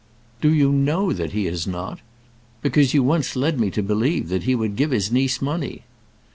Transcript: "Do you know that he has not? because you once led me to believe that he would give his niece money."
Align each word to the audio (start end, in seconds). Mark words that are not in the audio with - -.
"Do 0.41 0.51
you 0.51 0.71
know 0.71 1.13
that 1.13 1.31
he 1.31 1.45
has 1.45 1.67
not? 1.67 1.99
because 2.63 2.91
you 2.95 3.03
once 3.03 3.35
led 3.35 3.59
me 3.59 3.69
to 3.69 3.83
believe 3.83 4.29
that 4.29 4.45
he 4.45 4.55
would 4.55 4.75
give 4.75 4.89
his 4.89 5.11
niece 5.11 5.43
money." 5.43 5.83